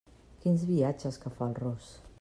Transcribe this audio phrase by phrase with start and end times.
[0.45, 1.95] Quins viatges que fa el ros!